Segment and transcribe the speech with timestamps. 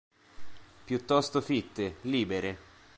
[0.83, 2.57] Piuttosto fitte, libere.